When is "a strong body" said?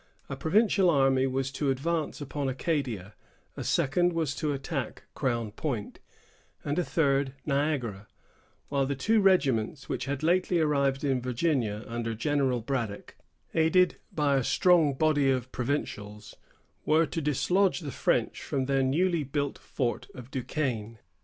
14.37-15.29